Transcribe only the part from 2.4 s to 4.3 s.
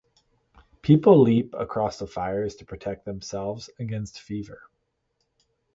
to protect themselves against